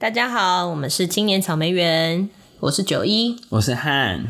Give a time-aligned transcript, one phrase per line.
[0.00, 2.30] 大家好，我们是青年草莓园，
[2.60, 4.24] 我是九一，我是汉。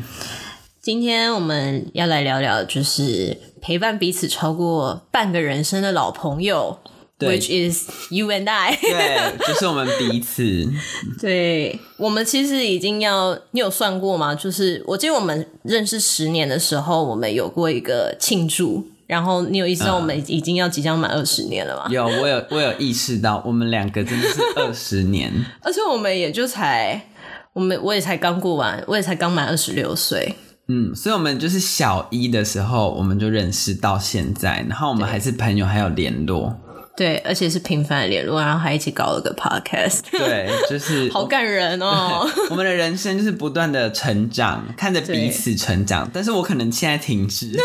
[0.81, 6.79] 今天我们要来聊聊，就是陪伴彼此超过半个人生的老朋友
[7.19, 8.75] ，which is you and I。
[8.81, 10.43] 对，就是我们彼此。
[11.21, 14.33] 对，我们其实已经要，你有算过吗？
[14.33, 18.87] 就是我记得我们认识十年的时候，我们有过一个庆祝。
[19.09, 21.85] 然后你有意识到我们已经要即将满二十年了吗？
[21.89, 27.07] 嗯、有，我有，我有意识到，我们两个真的是 二十年，而且我们也就才，
[27.53, 30.35] 我们我也才刚过完，我也才刚满二十六岁。
[30.67, 36.55] 嗯，所以我们就是小一的时候我们就认识到现在，然后我们还是朋友，还有联络。
[36.95, 40.01] 对，而且是频繁的联络，然后还一起搞了个 podcast。
[40.11, 42.29] 对，就是 好感人哦。
[42.51, 47.51] 我们的人生就是不断的成长，看着彼此成长，但是我可能现在停止。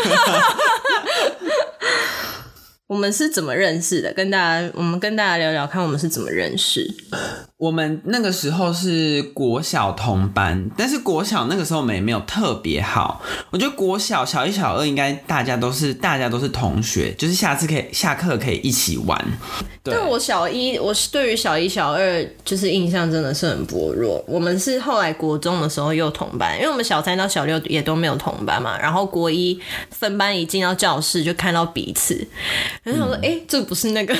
[2.95, 4.13] 我们是怎么认识的？
[4.13, 6.89] 跟大家，我们跟大家聊聊看，我们是怎么认识。
[7.65, 13.19] 我们那个时候是国小同班，但是国小那个时候我们也没有特别好。
[13.49, 19.19] 我觉得国小小一、小二应该大家都是大家都是同学，就是下次可以下课可以一起玩。
[19.81, 24.23] 对，但我小一，我是对于小一、小二就是印象真的是很薄弱。
[24.27, 28.77] 我们是后来国中的时候又同班，因为我们小三到小六也都没有同班嘛。
[28.79, 32.15] 然后国一分班一进到教室就看到彼此。
[32.83, 34.15] 然后说：“哎、嗯，这不是那个？”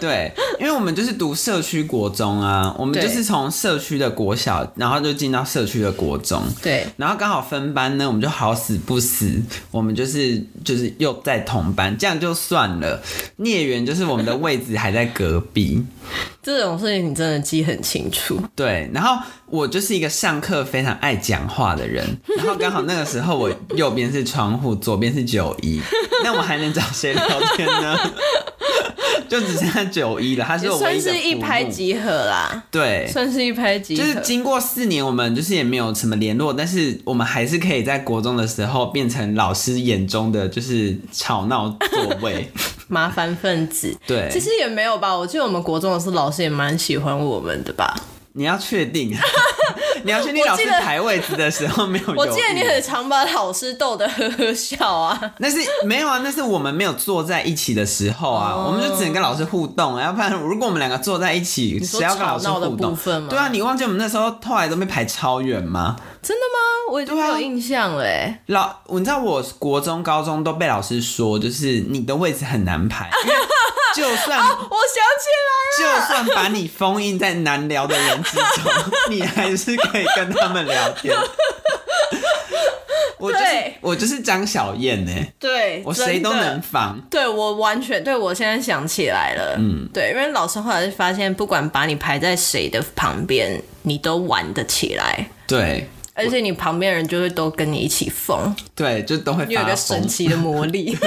[0.00, 6.42] 对，因为我们就是读社区国中啊，我们就是从社区的国小，然后就进到社区的国中。
[6.62, 13.02] 对，然后刚好分班呢，我们就好死不死，我们就是就是又在同班，这样就算了。
[13.36, 15.84] 孽缘就是我们的位置还在隔壁。
[16.40, 18.40] 这种事情你真的记很清楚。
[18.54, 25.80] 对，然后我就是一个上课非常爱讲话的人，然后刚好那个时候我右边是窗户，左边是九一，
[26.22, 27.98] 那我还能找谁聊天呢？
[29.28, 30.78] 就只剩下九一了，他是我。
[30.78, 32.62] 算是一拍即合啦。
[32.70, 34.02] 对，算是一拍即合。
[34.02, 42.50] 就是经过四年，我们就是也没有什么联络，但是我们还是可以在国中的时候变成老师眼中的就是吵闹座位、
[42.88, 43.96] 麻烦分子。
[44.06, 45.16] 对，其实也没有吧。
[45.16, 47.94] 我记得我们国中的时候，老师也蛮喜欢我们的吧。
[48.36, 49.16] 你要确定，
[50.04, 52.14] 你要确定老师排位置的时候没有。
[52.14, 55.18] 我记得你很常把老师逗得呵呵笑啊。
[55.38, 59.98] 那是没有啊，那是我们没有坐在一起的时候啊，哦、我们就只能跟老师互动。
[59.98, 62.94] 要不然，如果我们两个坐在一起，谁要跟老师互动？
[63.28, 65.96] 对啊，你忘记我们那时候后来都被排超远吗？
[66.22, 66.92] 真的吗？
[66.92, 68.04] 我已经没有印象了。
[68.46, 73.10] 老，你知道我国中、高中都被老师说，就是你的位置很难排。
[73.94, 78.72] 就算、啊、我想起来了，就算把你封印在难聊的人之中，
[79.10, 81.16] 你还是可以跟他们聊天。
[83.18, 83.44] 我就是
[83.80, 87.00] 我就是张小燕呢，对，我谁都能防。
[87.10, 95.30] 对，我完全对，我现在想起来了，嗯，对，因为老师后来就发现，不管把你排在谁的旁边，你都玩得起来。
[95.46, 100.96] 对，而且你旁边人就会都跟你一起疯，对，就都会你，有一个神奇的魔力。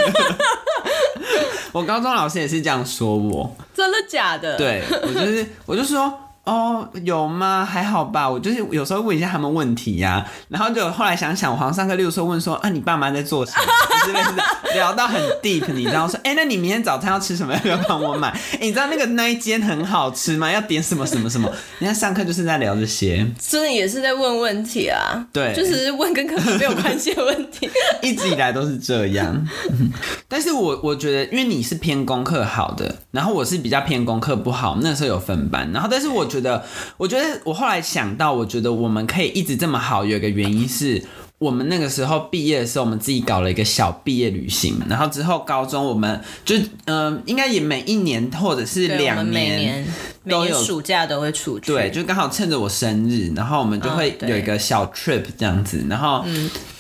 [1.72, 4.58] 我高中老师也是这样说我，真的假的？
[4.58, 6.29] 对，我就是，我就说。
[6.46, 7.64] 哦，有吗？
[7.64, 8.30] 还好吧。
[8.30, 13.66] 我就是有时候问一下他们问题呀、啊，然后就后来想想，我好像上课六时候问说啊，你爸妈在做什么？
[14.06, 14.44] 之类的，
[14.76, 17.54] 聊到很 deep，你知道说，哎、欸，那你明天早餐要吃什么？
[17.54, 18.30] 要不要帮我买？
[18.54, 20.50] 哎、欸，你知道那个那一间很好吃吗？
[20.52, 21.52] 要点什么什么什么？
[21.80, 25.26] 人家上课就是在聊这些，真的也是在问问题啊。
[25.34, 27.70] 对，就是问跟课本没有关系的问题，
[28.02, 29.46] 一直以来都是这样。
[30.28, 36.64] 但是我我觉得，因为你是偏功课好的，然后我是比较偏功课不好，那时候有分班，然后但是我觉得。
[36.98, 41.02] 我觉得我后来想到，我觉得我们可以一直这么好，有一个原因是
[41.38, 49.86] 我们那个时候毕业的时候，我们自己搞了一个小毕业旅行，然后之后高中我们就嗯、呃，应该也每一年或者是两年
[50.30, 56.26] 都有暑假都会出去，对，就刚好趁着我生日，然后我们就会有一个小 trip 这样子，然后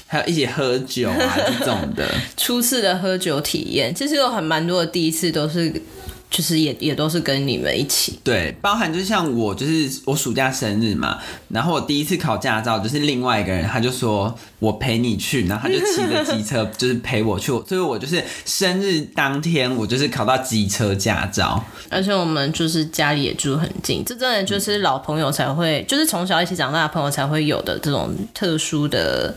[0.07, 2.05] 还有一起喝酒啊这种的，
[2.35, 5.81] 初次的喝酒体验，其实有很蛮多的第一次都是。
[6.29, 11.17] 就是也也都是跟你们一起，对，包含就像我，就是我暑假生日嘛，
[11.49, 29.35] 然后我第一次考驾照，就是另外一个人，他就说我陪你去，然后他就骑着机车，就是陪我去， 所以我就是生日当天，我就是考到机车驾照，而且我们就是家里也住很近，这真的就是老朋友才会，就是从小一起长大的朋友才会有的这种特殊的。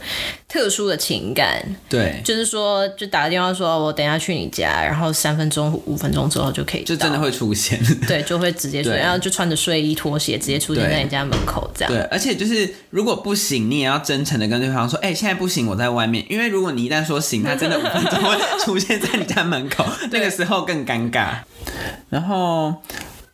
[0.49, 11.93] 特殊的情感，对，就是说，就打个电话说，我等一下去你家，然后三分钟、五分钟之后就可以，就真的会出现， 对，就会直接出现，然后就穿着睡衣拖鞋直接出现在你家门口，这样。
[11.93, 16.25] 对，而且就是如果不行，你也要真诚的跟对方说，哎、欸，现在不行，我在外面。
[16.29, 21.39] 因为如果你一旦说行， 他真的五分钟会出现在你家门口， 那个时候更尴尬。
[22.11, 22.75] 然后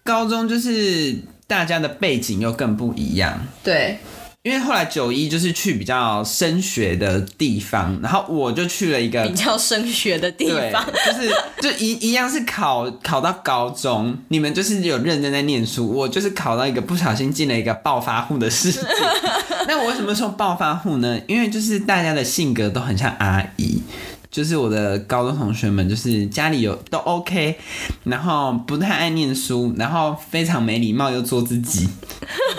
[0.04, 1.16] 高中就是。
[1.48, 3.46] 大家的背景又更不一样。
[3.64, 3.96] 对。
[4.48, 11.30] 因为后来九一就是去比较升学的地方，然后我就去了一个比较升学的地方，就是
[11.60, 18.80] 就一一样是考考到高中，你们就是有认真在念书，我就是考到一个不小心进了一个暴发户的世界。
[19.68, 21.20] 那我为什么说暴发户呢？
[21.26, 23.82] 因为就是大家的性格都很像阿姨。
[24.30, 27.56] 就是我的高中同学们，就是家里有都 OK，
[28.04, 31.88] 然后不太爱念书，然后非常没礼貌又做自己。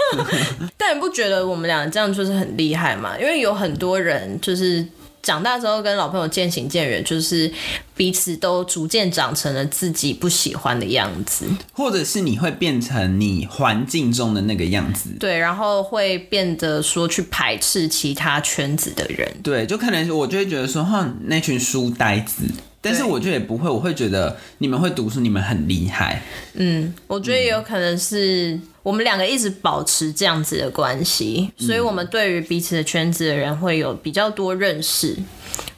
[0.78, 3.18] 但你不觉得我们俩这样就是很厉害吗？
[3.20, 4.86] 因为有很多人就是。
[5.30, 7.52] 长大之后跟老朋友渐行渐远，就是
[7.96, 22.46] 彼此都逐渐长成了自己不喜欢的样子，或者是你会变成你环境中的那个样子，对，然后会变得说去排斥其他圈子的人，对，就可能我就会觉得说，哼，那群书呆子。
[22.82, 26.24] 但是我觉得也不会，我会觉得你们会读书，你们很厉害。
[26.54, 28.58] 嗯，我觉得也有可能是
[28.90, 35.16] 我们两个一直保持这样子的关系，嗯，所以我们对于彼此的圈子的人会有比较多认识，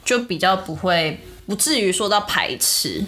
[0.02, 3.04] 就比较不会不至于说到排斥。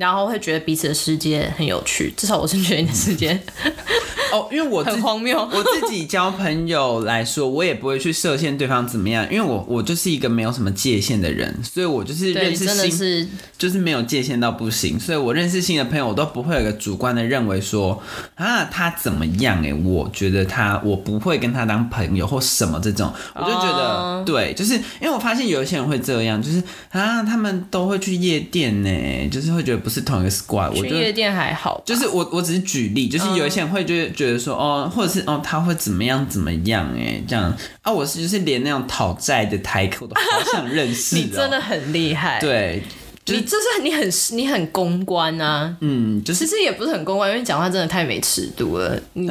[0.00, 3.38] 然后会觉得彼此的世界很有趣，至少我是觉得你的世界
[4.32, 5.38] 哦，因为我 很荒谬。
[5.52, 18.02] 我自己交朋友来说，我也不会去设限对方怎么样，因为我我就是一个没有什么界限的人，所以我就是认识新是就是没有界限到不行，所以我认识新的朋友，我都不会有个主观的认为说
[18.36, 24.24] 啊他怎么样哎、欸，我觉得他我不会跟他当朋友或什么这种，我就觉得、uh...
[24.24, 29.89] 对，就是因为我发现有一些人会这样，就是啊他们都会去夜店呢、欸，就是会觉得不。
[29.90, 37.54] 是同一个 squad，我觉得夜店还好，就是我我只是举例，就是有一些人会觉得觉得说哦，或者是哦他会怎么样怎么样哎，这样。
[37.82, 42.82] 啊，我是就是连那种讨债的台客都好想认识， 你真的很厉害，对。
[43.26, 48.98] 你就是你很你很公关啊，嗯，就是其实也不是很公关，因为讲话真的太没尺度了。
[49.14, 49.28] 嗯，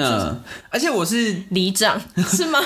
[0.69, 1.99] 而且我是里长
[2.29, 2.59] 是吗？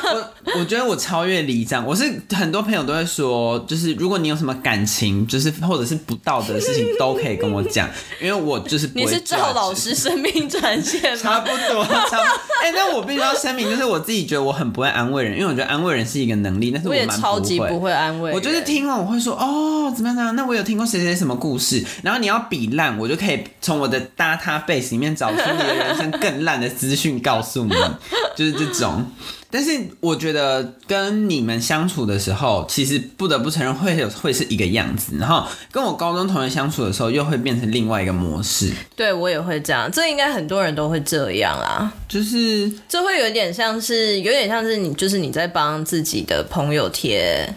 [0.45, 7.89] 我我觉得我超越里长，我是很多朋友都会说，就是如果你有什么感情，就是或者是不道德的事情，都可以跟我讲，
[8.21, 8.89] 因为我就是。
[8.93, 11.19] 你是赵老师生命转线吗？
[11.23, 12.19] 差不多，差不多。
[12.61, 18.31] 哎、欸，那我必须要声明，就是我自己觉得我很不会安慰人，因为我觉得安慰人是一个能力，但是我，超级不会安慰。
[18.33, 20.35] 我就是听了我会说哦，怎么样怎么样？
[20.35, 27.73] 那我有听过谁谁什么故事，然后你要比烂，我就可以从我的 database 里面找出你的人生更烂的资讯告诉你，
[28.35, 29.05] 就是这种。
[29.49, 38.71] 但是我觉得跟你们相处的时候，其实不得不承认会有会是一个样子，然后跟我高中同学相处的时候，又会变成另外一个模式。
[38.95, 41.93] 对，我也会这样，这应该很多人都会这样啦。
[42.09, 47.47] 就是这会有点像是，有点像是你，就是你在帮自己的朋友贴。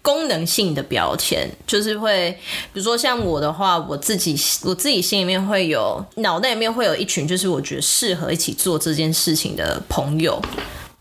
[0.00, 2.30] 功能性的标签就是会，
[2.72, 4.34] 比如说像我的话，我自己
[4.64, 10.40] 我自己心里面会有，脑袋里面会有一群，就是我觉得适合一起做这件事情的朋友，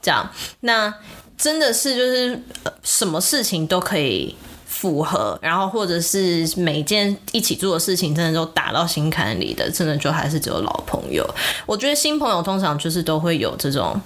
[0.02, 0.30] 这样，
[0.62, 0.94] 那
[1.38, 2.42] 真的是就是
[2.84, 4.36] 什么事情都可以
[4.66, 11.26] 符合，然后或者是每件一起做的事情真的都打到心坎里的，真的就还是只有老朋友。
[11.66, 14.00] 我觉得新朋友通常就是都会有这种。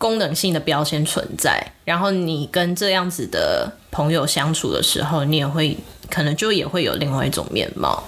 [0.00, 5.76] 功能性的标签存在，然后你跟这样子的朋友相处的时候，你也会
[6.08, 8.02] 可能就也会有另外一种面貌。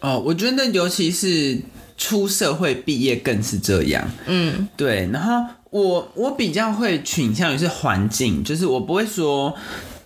[0.00, 1.60] 哦，我觉得尤其是
[1.98, 4.10] 出社会毕业更是这样。
[4.24, 5.06] 嗯，对。
[5.12, 9.54] 然后我我比较会倾向于是环境，就是我不会说。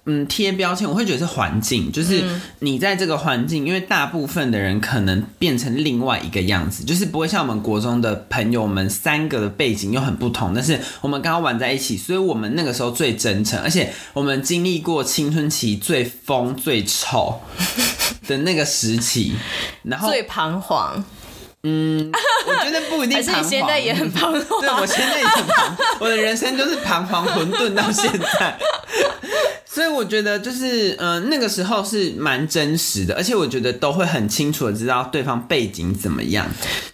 [0.05, 2.25] 嗯，贴标签我会觉得是环境，就是
[2.59, 17.41] 你在这个环境，因为大部分的人可能变成另外一个样子，就是不会像我们国中的朋友们三个的背景又很不同，但是我们刚刚玩在一起，所以我们那个时候最真诚，而且我们经历过青春期最疯最丑
[18.27, 19.35] 的那个时期，
[19.85, 21.05] 然后最彷徨。
[21.65, 22.11] 嗯，
[22.45, 23.35] 我觉得不一定彷徨。
[23.37, 24.61] 还是现在也很彷徨。
[24.61, 25.97] 对，我现在也很彷徨。
[26.01, 28.59] 我的人生就是彷徨混沌到现在。
[29.73, 36.47] 所以我觉得就是，嗯、呃，那个时候是蛮真实的，而且我觉得都会很清楚的知道对方背景怎么样。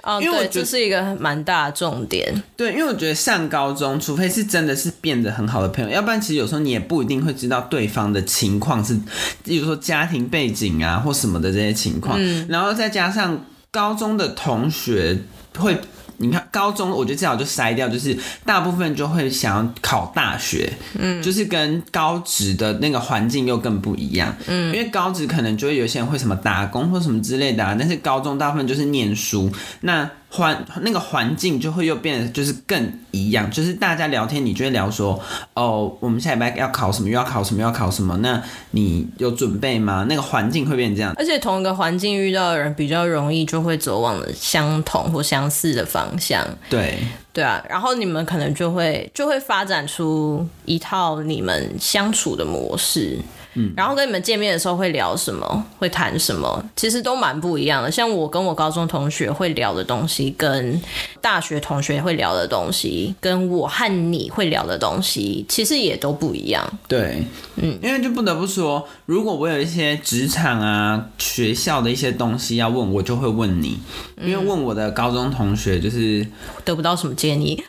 [0.04, 2.40] 哦，因为我觉得这是一个蛮大的重点。
[2.56, 8.96] 对，因为我觉得上高中，除非是真的是变得很好的朋友，要不然其实有时候你也不一定会知道对方的情况是，
[9.42, 12.16] 比如说家庭背景啊或什么的这些情况。
[12.20, 15.18] 嗯，然后再加上高中的同学
[15.56, 15.76] 会。
[16.18, 35.18] 你看高中，我觉得至少就筛掉，就是大部分就会想要考大学，嗯，就是跟高职的那个环境又更不一样，嗯，因为高职可能就会有些人会什么打工或什么之类的啊，但是高中大部分就是念书，那环那个环境就会又变得就是更一样，就是大家聊天，你就会聊说，
[35.54, 38.42] 哦，我们下礼拜要考什么，又要考什么，又要考什么，那
[38.72, 40.04] 你有准备吗？
[40.08, 46.46] 那个环境会变成这样，而且同一个环境遇到的人比较容易就会走往了相同或相似的方向。
[46.68, 46.98] 对，
[47.32, 53.18] 对啊，然后你们可能就会就会发展出一套你们相处的模式。
[53.58, 57.90] 嗯，然后跟你们见面的时候会聊什么，会谈什么，其实都蛮不一样的。
[57.90, 60.80] 像我跟我高中同学会聊的东西，跟
[61.20, 66.64] 大学同学会聊的东西，跟我和你会聊的东西，其实也都不一样。
[66.86, 67.24] 对，
[67.56, 73.78] 嗯，因为就不得不说，如果我有一些职场啊、学校的一些东西要问，我就会问你，
[74.22, 76.24] 因为问我的高中同学就是
[76.64, 77.60] 得不到什么建议。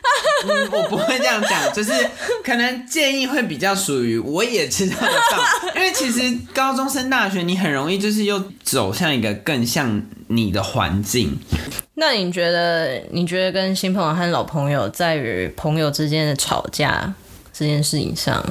[0.46, 1.92] 嗯，我不会这样讲，就是
[2.42, 11.38] 可能建议会比较属于我也知道的范围，因为其实高中升大学，你很容易就是又走向一个更像你的环境。
[11.94, 17.12] 那你觉得，你觉得跟新朋友和老朋友在于朋友之间的吵架
[17.52, 18.42] 这件事情上，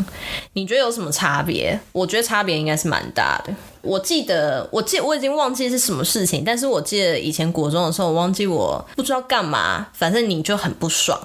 [0.53, 1.79] 你觉得有什么差别？
[1.91, 3.53] 我觉得差别应该是蛮大的。
[3.81, 11.19] 我记得，我记我已经忘记是什么事情，但是我记得以前国中的时候，我忘记我不知道干嘛，反正你就很不爽。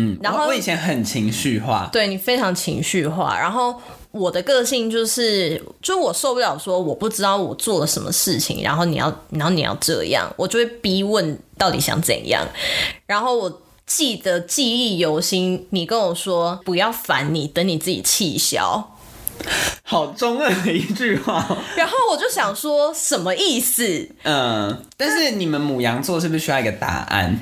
[0.00, 3.36] 嗯，然后我以前很情绪化，对，你非常情绪化。
[3.36, 3.74] 然后
[4.12, 12.46] 我的个性就是，就我受不了说我不知道我做了什么事情，然后你要，然后你要这样，我就会逼问到底想怎样。
[13.06, 18.94] 然后我记得记忆犹新，你跟我说不要烦你，等你自己气消。
[19.82, 21.44] 好中二的一句话。
[21.76, 24.08] 然后我就想说什么意思？
[24.22, 27.38] 嗯，但是你们母羊座是不是需要一个答案？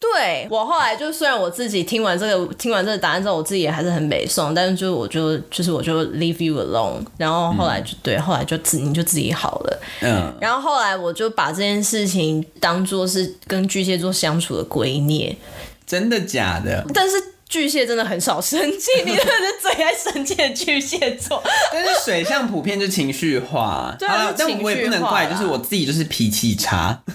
[0.00, 15.36] 对，我后来就虽然我自己听完这个听完这个答案之后，我自己也还是很美宋，但是就我就就是我就 leave you alone，然后后来就、嗯、对，后来就自你就自己好了，嗯，然后后来我就把这件事情当做是跟巨蟹座相处的圭臬，
[15.86, 16.82] 真的假的？
[16.94, 17.16] 但是
[17.50, 21.42] 巨蟹真的很少生气，你真的是最爱生气的巨蟹座。
[21.72, 27.02] 但是水象普遍就情绪化，对啊，但我也不能怪，就是我自己就是脾气差。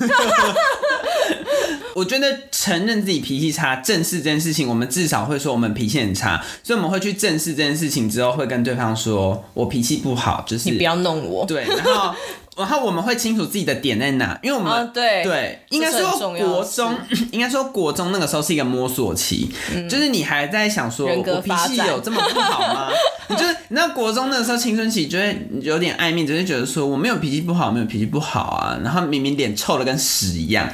[1.95, 11.45] 我觉得承认自己脾气差，正视这件事情，我们至少会说我们脾气很差，所以我们会去正视这件事情之后，会跟对方说我脾气不好，就是你不要弄我。
[11.45, 12.13] 对，然后
[12.55, 16.95] 然后我们会清楚自己的点在哪，因为我们、啊、对对，应该说国中，
[17.31, 22.89] 应该说国中那个时候是一个摸索期，嗯、就是你还在想说我脾气有这么不好吗？
[23.27, 30.69] 你就是你知道国中那个时候青春期，就会有点爱面子，就觉得说我没有脾气不好，没有脾气不好啊，然后明明脸臭的跟屎一样。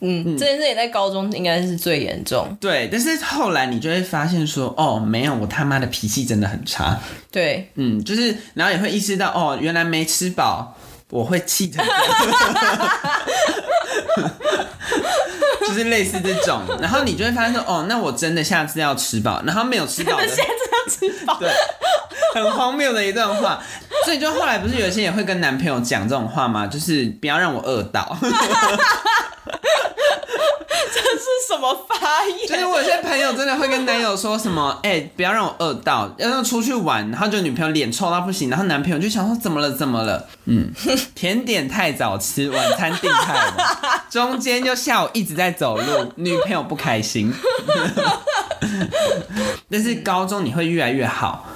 [0.00, 2.54] 嗯，这件事也在高中应该是最严重。
[2.60, 7.00] 对，但是后来你就会发现说，哦，没有，我他妈的脾气真的很差。
[7.30, 10.76] 对，嗯，就是，然后也会意识到，哦，原来没吃饱，
[11.14, 12.00] 我会气成这样。
[15.64, 21.48] 就是类似这种，然后你就会发现说，哦，那我真的下次要吃饱，然后没有吃饱的，下次要吃饱，对，
[22.34, 23.62] 很荒谬的一段话。
[24.04, 26.66] 所以就后来不是有些人也会跟男朋友讲这种话吗？
[26.66, 28.18] 就是不要让我饿到。
[30.94, 32.46] 这是什么发言？
[32.46, 40.26] 就是我有些朋友真的会跟男友说什么，哎、欸，不要让我饿到，要让出去玩，然后就女朋友脸臭到不行，然后男朋友就想说怎么了怎么了？
[40.46, 40.72] 嗯，
[41.14, 43.54] 甜点太早吃，晚餐定太晚，
[44.10, 47.32] 中间就下午一直在走路，女朋友不开心。
[49.70, 51.46] 但是高中你会越来越好。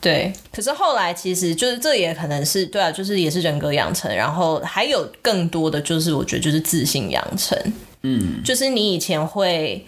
[0.00, 7.58] 对，可是后来其实就是这也可能是对啊，就是也是人格养成，然后还有更多的就是我觉得就是自信养成。
[8.02, 9.84] 嗯，就是你以前会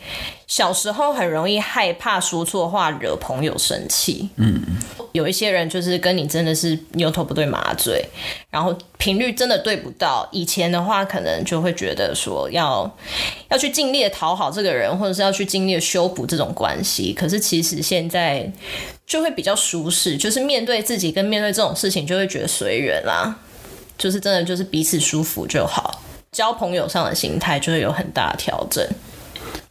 [0.47, 4.61] 小时候很容易害怕说错话惹朋友生气，嗯，
[5.13, 8.05] 有一些人就是跟你真的是牛头不对马嘴，
[8.51, 10.29] 然后频率真的对不到。
[10.33, 12.91] 以前的话，可能就会觉得说要
[13.49, 17.13] 要去尽力的讨好这个人，或者是要去尽力的修补这种关系。
[17.13, 18.51] 可是其实现在
[19.07, 23.37] 就会比较舒适，就是面对自己跟面对这种事情，就会觉得随缘啦，
[23.97, 26.03] 就是真的就是彼此舒服就好。
[26.33, 28.87] 交朋友上的心态就会有很大的调整。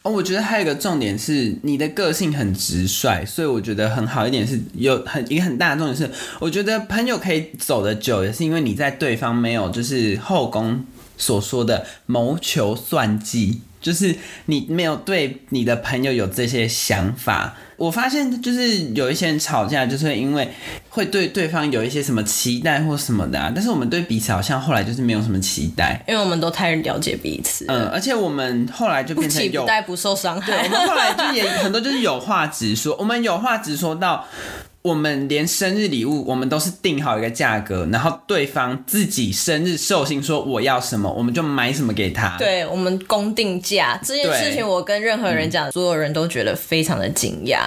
[0.01, 10.85] 哦，我觉得还有一个重点是你的个性很直率，所以我觉得很好一点是有很一个很大的重点是，我觉得朋友可以走得久，也是因为你在对方没有就是后宫
[11.17, 14.13] 所说的谋求算计，就是
[14.47, 17.55] 你没有对你的朋友有这些想法。
[17.77, 20.49] 我发现就是有一些人吵架，就是因为
[20.89, 27.65] 会对对方有一些什么期待或什么的啊，但是我们对彼此好像后来就是没有什么期待，因为我们都太了解彼此。
[27.67, 30.51] 嗯，而且我们后来就变成有待不受伤害。
[30.51, 34.25] 对，我们后来就也很多就是有话直说，我们有话直说到
[34.81, 42.35] 我们连生日礼物，我们都是定好一个价格，然后对方自己生日寿星说我要什么，我们就买什么给他。
[42.37, 47.59] 对，我们公定价这件事情，我跟任何人讲，所有人都觉得非常的惊讶。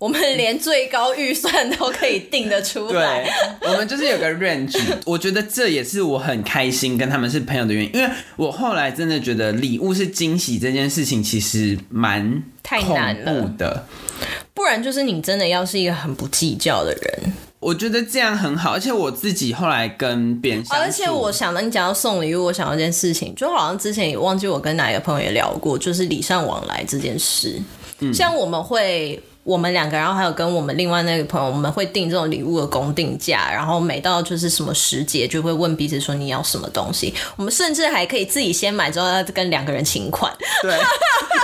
[0.00, 3.22] 我们连最高预算都可以定得出来。
[3.60, 4.80] 对，我们就是有个 range。
[5.04, 13.84] 我觉得这也是我很开心跟他们是朋友的原因，因为我后来真的觉得礼物是惊喜这件事情，其实蛮太难了的。
[14.54, 18.72] 不然就是你真的要是一个很不计较的人，我觉得这样很好。
[18.72, 27.60] 而且我自己后来跟别人而且我想到你讲到送礼物，我想到一件事情，就好像之前也忘记我跟哪一个朋友也聊过，就是礼尚往来这件事。
[27.98, 29.22] 嗯，像我们会。
[29.42, 37.12] 我们两个，然后还有跟我们另外那个朋友，我们会定这种礼物的公定价，然后每到就是什么时节，就会问彼此说你要什么东西。
[37.36, 40.30] 我们甚至还可以自己先买，之后要跟两个人请款。
[40.62, 40.78] 对，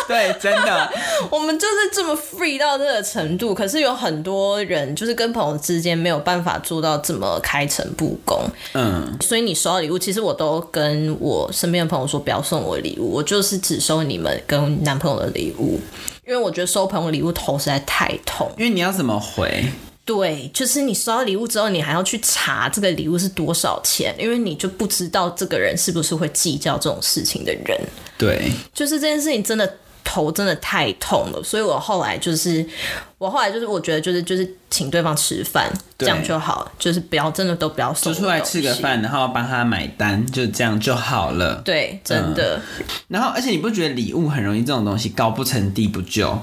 [0.07, 0.93] 对，真的，
[1.31, 3.55] 我们就是这么 free 到这个程度。
[3.55, 8.39] 可是有很多人就是跟朋友之间没有办法做到这么开诚布公。
[8.75, 15.81] 嗯，所以你收到礼物，其实我都跟我身边的朋友说不要送我礼物，我就是只收你们跟男朋友的礼物。
[16.27, 19.65] 因为我觉得收朋友礼物头实在太痛，因为你要怎么回？
[20.05, 27.81] 对，就是你收到礼物之后，你还要去查这个礼物是多少钱，因为你就不知道这个人是不是会计较这种事情的人。
[28.19, 29.77] 对，就是这件事情真的。
[30.07, 32.65] 头真的太痛了，所以我后来就是，
[33.19, 41.57] 我后来就是，我觉得就是就是请对方吃饭，这样就好，就是不要真的都不要送，就出来吃个饭，然后帮他买单，就这样就好了。
[41.65, 42.63] 对，真的。
[42.79, 46.39] 嗯，然后，而且你不觉得礼物很容易这种东西高不成低不就？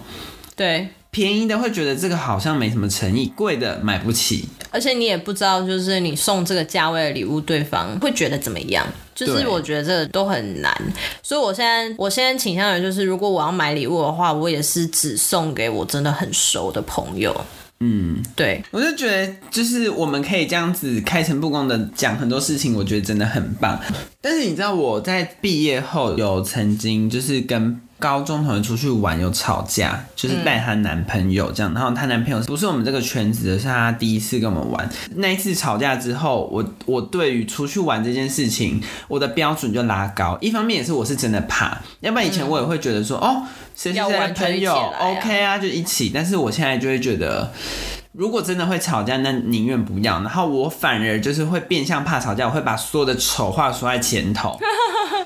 [0.55, 0.89] 对。
[1.13, 4.49] 便宜的会觉得这个好像没什么诚意，贵的买不起。
[4.71, 8.83] 而且你也不知道，就是你送这个价位的礼物，对方会觉得怎么样？
[9.13, 10.75] 就是我觉得这个都很难。
[11.21, 17.45] 所以我现在，我现在倾向于就是，如果我要买礼物的话，我也是只送给我真的很熟的朋友。
[17.79, 23.79] 嗯，对，我就觉得就是我们可以这样子开诚布公的讲很多事情，我觉得真的很棒。
[24.19, 27.79] 但是你知道我在毕业后有曾经就是跟。
[28.03, 34.89] 高中同学出去玩有吵架，就是带她男朋友这样，然后她男朋友不是我们这个圈子的，是她第一次跟我们玩。
[35.15, 40.37] 那一次吵架之后，我我对于出去玩这件事情，我的标准就拉高。
[40.41, 46.11] 一方面也是我是真的怕，要不然以前我也会觉得说，哦，谁谁谁朋友 OK 啊，就一起。
[46.13, 47.53] 但是我现在就会觉得，
[48.13, 50.21] 如果真的会吵架，那宁愿不要。
[50.21, 54.59] 然后我反而就是会变相怕吵架，我会把所有的丑话说在前头。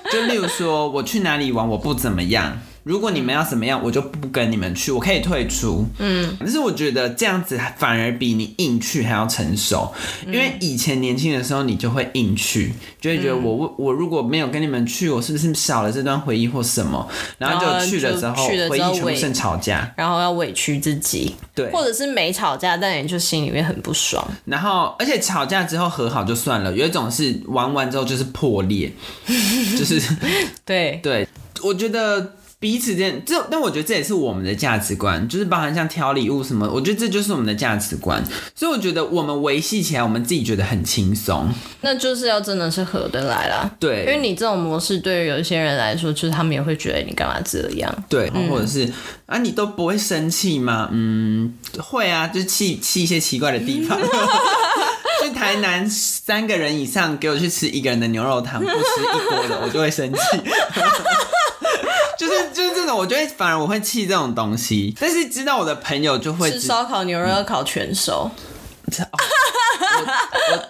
[0.10, 2.58] 就例如说，我去哪里玩，我不怎么样。
[2.88, 5.86] 如果你们要怎么样，我就不跟你们去，我可以退出。
[6.00, 9.94] 嗯，但是我觉得这样子反而比你硬去还要成熟，
[10.26, 12.72] 因为以前年轻的时候你就会硬去，
[13.02, 17.06] 就会觉得我我如果没有跟你们去，我是不是少了这段回忆或什么？
[17.38, 24.26] 然后就去了之后，回忆全部剩吵架，然后要委屈自己，对，或者是没吵架，但你就心里面很不爽。
[24.46, 28.90] 然后，而且吵架之后和好就算了，有一种是玩完之后就是破裂，
[29.78, 30.02] 就是
[30.64, 31.28] 对对，
[31.62, 32.32] 我觉得。
[32.60, 38.24] 彼此间，这但我觉得这也是我们的价值观，就是包含像挑礼物什么，我觉得这就是我们的价值观。
[38.56, 41.48] 所以我觉得我们维系起来，我们自己觉得很轻松。
[41.82, 43.70] 那就是要真的是合得来啦。
[43.80, 48.04] 对，因为你这种模式对于有一些人来说，就是他们也会觉得你干嘛这样。
[48.10, 48.94] 对，或者是、嗯、
[49.28, 50.90] 啊，你都不会生气吗？
[50.92, 54.00] 嗯，会啊，就气气一些奇怪的地方。
[55.22, 60.20] 去台南三个人以上给我去吃一个人的牛肉汤，不吃一锅的，我就会生气。
[62.38, 68.30] 就是就是这种，我觉得反而我会气这种东西，但是知道我的朋友就会吃烧烤牛肉要烤全熟。
[68.90, 70.00] 我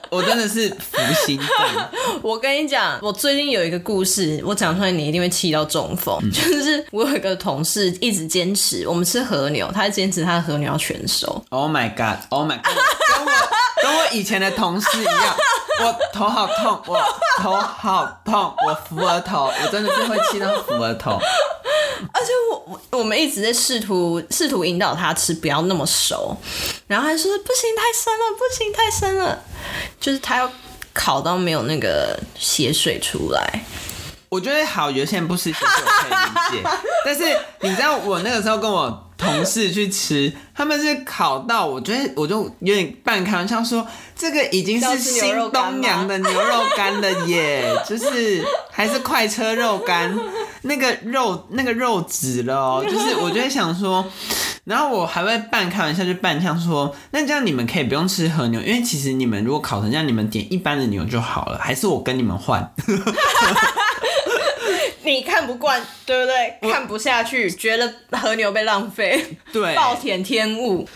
[0.09, 1.39] 我，我真的是福星。
[2.23, 6.17] 我跟你讲，我最近有一个故事，我讲出来你一定会气到中风。
[6.23, 11.43] 嗯、就是我有一个同事一直坚持，我们吃和牛，他坚持他的和牛要全熟。
[11.49, 12.75] Oh my god！Oh my god！
[13.15, 13.31] 跟我
[13.83, 15.35] 跟我以前的同事一样。
[15.79, 16.99] 我头好痛，我
[17.37, 21.19] 头好痛，我扶额头，我真的是会气到扶额头。
[22.97, 26.35] 我们一直在试图试图引导他吃不要那么熟，
[26.87, 29.43] 然后他说不行太深了，不行太深了，
[29.99, 30.51] 就是他要
[30.93, 33.61] 烤到没有那个血水出来。
[34.29, 36.69] 我觉得好，有些人不吃血可以理解，
[37.05, 37.23] 但是
[37.61, 39.06] 你知道我那个时候跟我。
[39.17, 50.15] 同事去吃，他们是烤到，我觉得我就有点半开玩笑说，这个已经是新东阳的牛肉干了耶，就是还是快车肉干，
[50.61, 54.05] 那个肉那个肉质了哦， 就是我就会想说，
[54.65, 62.71] 然后我还会半开玩笑就半呛说，那这样你们可以不用吃和牛，因为其实你们如果烤成这样，你们点一般的牛就好了，还是我跟你们换。
[65.07, 66.69] 你看不惯，对不对？
[66.69, 70.87] 看不下去，觉得和牛被浪费，对，暴殄天物。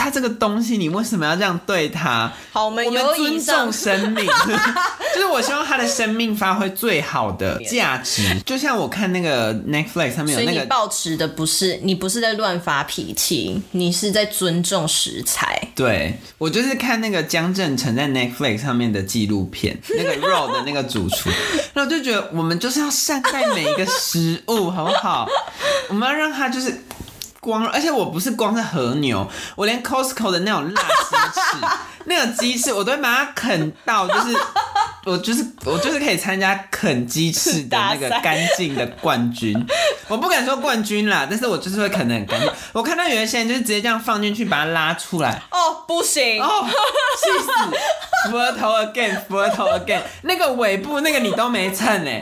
[0.00, 2.32] 他他这个东西，你为什么要这样对他？
[2.52, 4.24] 好，我们我们尊重生命，
[5.14, 8.40] 就是我希望他的生命发挥最好的价值。
[8.46, 15.68] 就像我看那个 Netflix 上面有那个，保持的不是你不是在乱发脾气，你是在尊重食材。
[15.74, 21.28] 对，我就是看那个江振成在 Netflix 上面的纪录片， 那个 Raw 的那个主厨，
[21.74, 25.28] 然后就觉得我们就是要善待每一个食物，好不好？
[25.88, 26.82] 我们要让他就是。
[27.40, 29.26] 光，而且我不是光是和牛，
[29.56, 31.66] 我连 Costco 的那种辣鸡翅，
[32.04, 34.36] 那个鸡翅我都会把它啃到，就是
[35.06, 39.56] 我就是我就是可以参加啃鸡翅的那个 干净的冠军。
[40.08, 42.50] 我不敢说冠军啦，但是我就是会啃得很干净。
[42.72, 52.20] 我看到有一些人就是直接这样放进去把它拉出来，哦，不行，哦，气死，扶 额头 again，扶额头 again，那个尾部那个你都没蹭哎。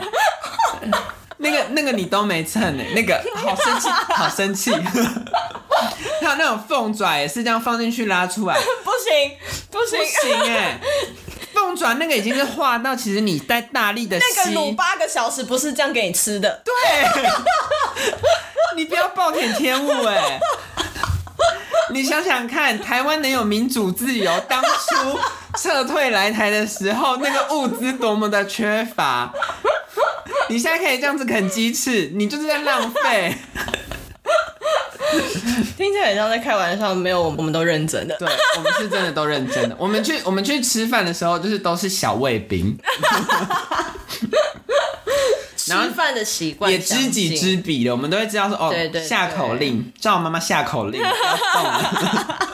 [1.39, 4.71] 那个那个你都没蹭呢， 那个好生气，好生气。
[6.21, 9.31] 还有那种凤爪也是这样放进去拉出来，不行
[9.71, 10.77] 不行不行哎！
[11.53, 16.73] 凤爪那个已经是化到，其实你在大力的那个卤八个小时不是这样给你吃的，对，
[18.75, 20.39] 你不要暴殄天物哎！
[21.91, 25.19] 你想想看，台湾能有民主自由，当初
[25.57, 29.31] 撤退来台的时候，那个物资多么的缺乏。
[30.49, 33.35] 你现在可以这样子啃鸡翅，你就是在浪费。
[35.77, 38.15] 听起来很像在开玩笑，没有，我们都认真的。
[38.17, 39.75] 对，我们是真的都认真的。
[39.79, 42.77] 我们去我们去吃饭的时候，就是都是小卫兵。
[45.55, 51.63] 吃饭的习惯也知己知彼的，我们都会知道说哦，對對對，下口令，照妈妈下口令，不要动。
[52.41, 52.48] 但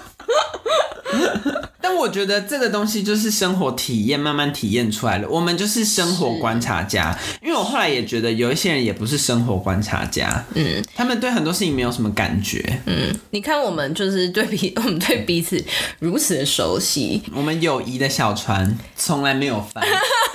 [2.05, 5.27] 我觉得这个东西就是生活体验慢慢体验出来了。
[5.27, 15.59] 我们就是生活观察家，因为我后来也觉得有一些人也不是生活观察家，嗯，他们对很多事情没有什么感觉，嗯，你看我们就是对彼我们对彼此
[15.97, 19.83] 如此的熟悉，我们友谊的小船从来没有翻，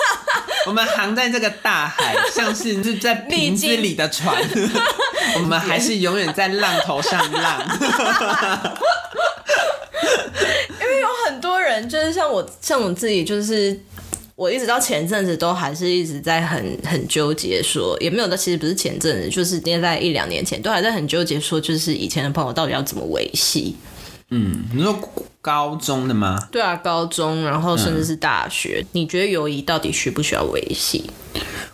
[0.67, 4.35] 我们航在这个大海，像是是在瓶子里的船，
[5.39, 7.79] 我们还是永远在浪头上浪。
[11.51, 13.77] 多人，就是像我，像我自己，就是
[14.37, 23.77] 我一直到前阵子都还是一直在很很纠结，说也没有，的其实不是前阵子，就是今天在一两年前都还在很纠结，说就是以前的朋友到底要怎么维系。
[24.31, 24.97] 嗯，你说
[25.41, 26.39] 高中的吗？
[26.53, 31.11] 对啊，高中，然后甚至是大学，嗯、你觉得友谊到底需不需要维系？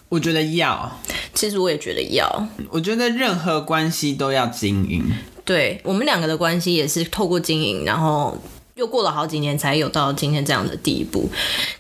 [0.09, 0.99] 我觉得要，
[1.35, 2.49] 其实我也觉得要。
[2.71, 5.05] 我觉得任何关系都要经营。
[5.45, 8.37] 对，我们两个的关系也是透过经营，然后
[8.77, 11.29] 又过了好几年才有到今天这样的地步。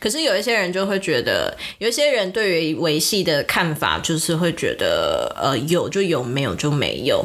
[0.00, 7.24] 可是有一些人就会觉得，有一些人对于维系的看法就是会觉得，呃，有就有，没有就没有。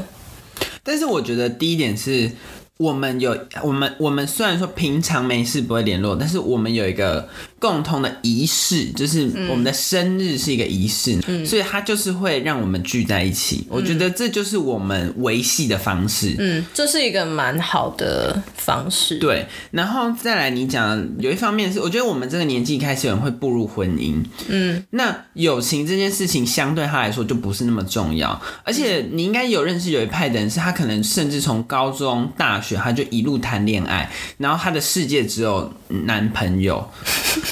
[0.84, 2.30] 但是我觉得第一点是。
[2.78, 7.30] 我们有我们我们虽然说平常没事不会联络，但是我们有一个
[7.62, 13.68] 共同的仪式，就是我们的生日是一个仪式，嗯，所以它就是会让我们聚在一起。
[13.70, 19.20] 嗯，我觉得这就是我们维系的方式，嗯，这是一个蛮好的方式。
[19.20, 32.72] 对，然后再来你讲有一方面是，我觉得我们这个年纪开始有人会步入婚姻，嗯，那友情这件事情相对他来说就不是那么重要，而且你应该有认识有一派的人，是他可能甚至从高中、大学。
[32.82, 36.90] 他就一路谈恋爱，然后他的世界只有男朋友，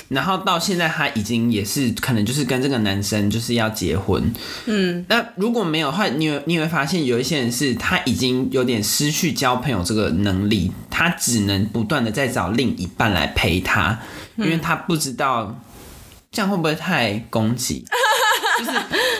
[0.07, 4.33] 然后到现在他已经也是可能就是跟这个男生就是要结婚，
[4.65, 13.99] 嗯，那如果没有的话，你你会发现有一些人是他已经有点失去交朋友这个能力，他只能不断的在找另一半来陪他，
[14.37, 15.59] 因为他不知道
[16.31, 17.85] 这样会不会太攻击。
[18.59, 18.71] 就是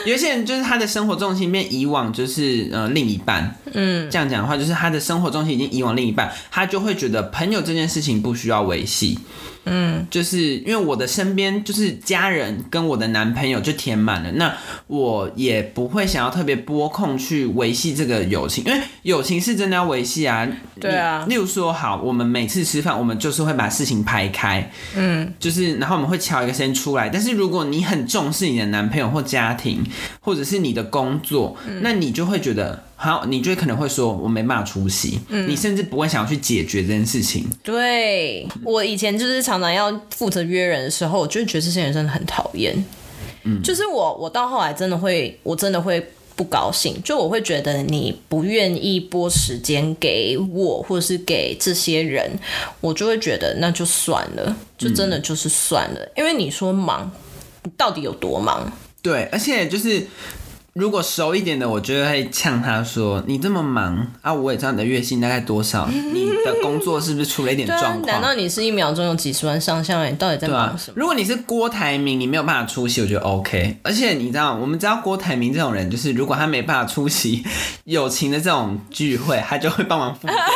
[0.06, 9.18] 有一些人，就是他的生活重心变以往就是呃另一半，嗯，这样讲的话，就是他的生活重心已经以往另一半，他就会觉得朋友这件事情不需要维系。
[9.66, 14.50] 嗯，就是因为我的身边就是家人跟我的男朋友就填满了，那
[14.86, 20.48] 我也不会想要特别拨空去维系这个友情，因为友情是真的要维系啊。
[20.80, 27.10] 对啊，例如说，好，我们每次吃饭，我们就是会把事情排开，嗯，就是然后我们会敲一个时间出来。
[27.10, 29.84] 但是如果你很重视你的男朋友或家庭，
[30.20, 32.84] 或者是你的工作，嗯，那你就会觉得。
[33.02, 37.46] 好，你就可能会说，我没办法出席，嗯，你甚至不会想要去解决这件事情。
[37.62, 42.84] 对，我以前就是常常要负责约人的时候，我就觉得这些人真的很讨厌。
[43.44, 52.30] 嗯，就是我，我到后来真的会，我真的会不高兴，就我会觉得你不愿意拨时间给我，或者是给这些人，
[52.82, 57.10] 我就会觉得那就算了，就真的就是算了，嗯，因为你说忙，
[57.78, 58.70] 到底有多忙？
[59.02, 60.06] 对，而且就是。
[60.72, 68.02] 如果熟一点的，我就会呛他说：“你这么忙啊，我也知道你的月薪大概多少，你的工作是不是出了一点 状况？
[68.02, 68.06] 啊？
[68.06, 70.02] 难道你是一秒钟有几十万上下？
[70.06, 73.78] 你到底在忙什么？”啊、如果你是郭台铭，你没有办法出席，我觉得 OK。
[73.82, 77.44] 而且你知道，我们知道郭台铭这种人，就是如果他没办法出席
[77.82, 80.36] 友情的这种聚会，他就会帮忙付掉。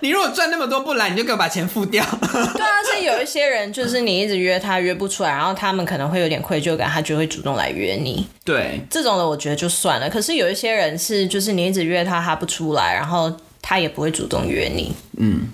[0.00, 2.02] 你如果赚那么多不来，你就给我把钱付掉。
[2.20, 8.26] 对啊，是有一些人，就是你一直约他约不出来，然后他们可能会有点愧疚感，他就会主动来约你。
[8.44, 10.08] 对，这种的我觉得就算了。
[10.08, 13.30] 可是有一些人是，就是你一直约他，他不出来，然后
[13.60, 14.92] 他也不会主动约你。
[15.18, 15.48] 嗯，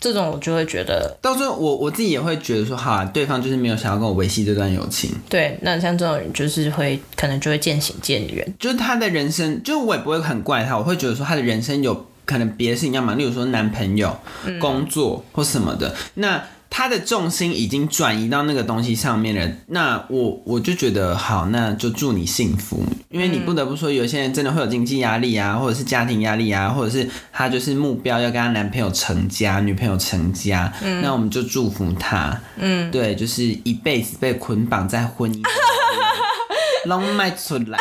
[0.00, 5.10] 这种我就会觉得，到时候我我自己也会觉得说，好啊，对方就是没有想要跟我维系这段友情。
[5.28, 12.06] 对，那像这种人就是会可能就会渐行渐远，就是他的人生，就我也不会很怪他，我会觉得说他的人生有。
[12.28, 14.14] 可能别的事情要忙，例如说男朋友、
[14.60, 19.56] 工作或什么的，嗯、那他的重心已经转移到那个东西上面了。
[19.68, 32.38] 那我我就觉得好，那就祝你幸福，因为你不得不说，有些人真的会有经济压力啊，或者是家庭压力啊，或者是他就是目标要跟他男朋友成家、女朋友成家，嗯、那我们就祝福他。
[32.56, 35.42] 嗯，对，就是一辈子被捆绑在婚姻，
[36.84, 37.78] 拢卖出来。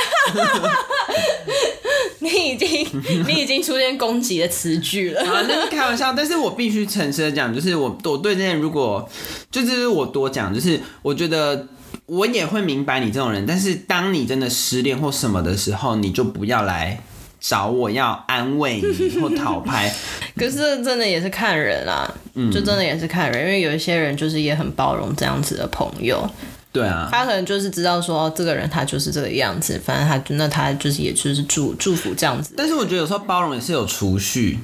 [2.27, 2.87] 你已经，
[3.27, 5.21] 你已经出现攻击的词句了。
[5.21, 9.09] 啊，那是开玩笑，但是我必须诚实的讲，就是我我对这件如果
[9.49, 11.67] 就是我多讲，就是我觉得
[12.05, 17.01] 我也会明白你这种人，但是当你真的失恋或什么的时候，你就不要来
[17.39, 19.93] 找我要安慰你或讨拍。
[20.35, 26.29] 可是真的也是看人啊，嗯，就真的也是看人，因为有一些人就是也很包容这样子的朋友。
[26.77, 32.53] 对啊，他可能就是知道说这个人他就是这个样子，反正他那他就是也就是祝祝福这样子。
[32.55, 34.59] 但是我觉得有时候包容也是有储蓄。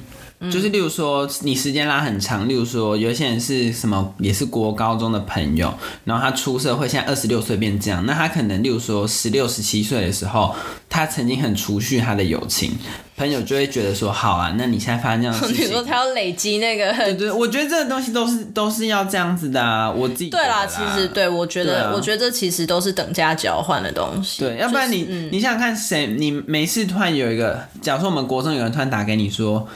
[0.50, 5.72] 就是例如说，你时间拉很长，例如说，有些人是什么，也是国高中的朋友，
[6.04, 10.54] 然后他出社会，现在二十六岁变这样，那他可能例如说十六、十七岁的时候，
[10.88, 12.72] 他曾经很储蓄他的友情，
[13.16, 29.66] 朋友就会觉得说，好啊，那你现在发生这样的事情， 你说他要累积那个，对对，我觉得这个东西都是都是要这样子的啊，我自己对啦，其实对我觉得，啊、我觉得这其实都是等价交换的东西，对，要不然你、就是嗯、你想想看，谁你没事突然有一个，假如说我们国中有人突然打给你说。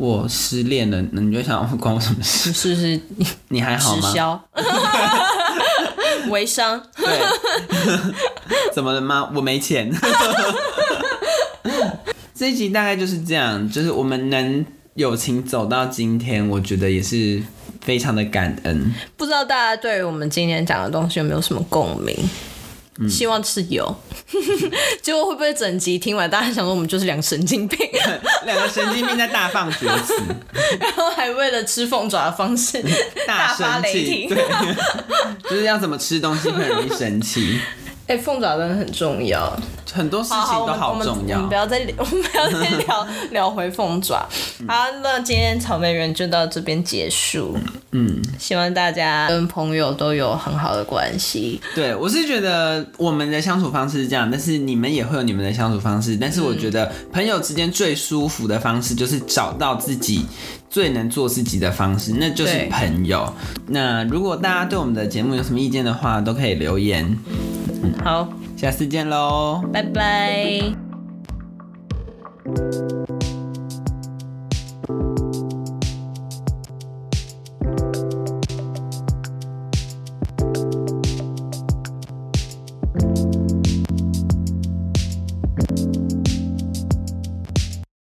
[0.00, 2.50] 我失恋了，那你就想关我什么事？
[2.54, 4.08] 是不是，你 你还好吗？
[4.08, 4.42] 直销，
[6.30, 7.20] 微商，对，
[8.72, 9.30] 怎么了吗？
[9.34, 9.92] 我没钱。
[12.34, 17.42] 这一集大概就是这样，就是我们能友情走到今天，我觉得也是
[17.82, 18.94] 非常的感恩。
[19.18, 22.16] 不知道大家对于我们今天讲的东西有没有什么共鸣？
[23.08, 23.94] 希望是有，
[25.00, 27.78] 结果会不会整集听完，大家想说我们就是两个神经病，
[28.44, 30.14] 两个神经病在大放厥词，
[30.78, 32.82] 然后还为了吃凤爪的方式
[33.26, 34.44] 大发雷霆，对，
[35.48, 37.60] 就是要怎么吃东西很容易生气。
[38.10, 39.56] 哎，凤爪真的很重要，
[39.92, 41.36] 很多事情都好重要。
[41.36, 44.28] 我们不要再我们不要再聊 聊回凤爪。
[44.66, 47.56] 好，那今天草莓园就到这边结束。
[47.92, 51.60] 嗯，希望大家跟朋友都有很好的关系。
[51.72, 56.18] 对，我是觉得我们的相处方式是这样，但是你们也会有你们的相处方式。
[56.20, 60.26] 但是我觉得朋友之间最舒服的方式就是找到自己
[60.68, 63.32] 最能做自己的方式，那就是朋友。
[63.68, 67.16] 那如果大家对我们的节目有什么意见的话，都可以留言。
[68.02, 68.28] 好。
[68.56, 70.60] 下次见喽拜拜。